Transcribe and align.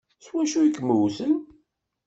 S 0.23 0.27
wacu 0.33 0.59
i 0.67 0.69
kem-wwten? 0.75 1.33